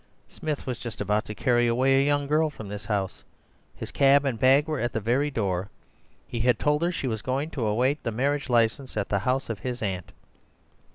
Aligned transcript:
Smith 0.27 0.65
was 0.65 0.79
just 0.79 0.99
about 0.99 1.25
to 1.25 1.35
carry 1.35 1.67
away 1.67 1.95
a 1.95 2.03
young 2.03 2.25
girl 2.25 2.49
from 2.49 2.67
this 2.69 2.85
house; 2.85 3.23
his 3.75 3.91
cab 3.91 4.25
and 4.25 4.39
bag 4.39 4.65
were 4.67 4.79
at 4.79 4.93
the 4.93 4.99
very 4.99 5.29
door. 5.29 5.69
He 6.25 6.39
had 6.39 6.57
told 6.57 6.81
her 6.81 6.91
she 6.91 7.05
was 7.05 7.21
going 7.21 7.51
to 7.51 7.67
await 7.67 8.01
the 8.01 8.11
marriage 8.11 8.49
license 8.49 8.97
at 8.97 9.09
the 9.09 9.19
house 9.19 9.47
of 9.47 9.59
his 9.59 9.83
aunt. 9.83 10.11